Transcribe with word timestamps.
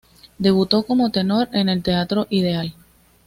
Debutó 0.39 0.81
como 0.81 1.11
tenor 1.11 1.47
en 1.53 1.69
el 1.69 1.83
Teatro 1.83 2.25
Ideal. 2.31 2.73